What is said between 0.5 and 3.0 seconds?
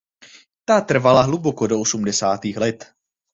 Ta trvala hluboko do osmdesátých let.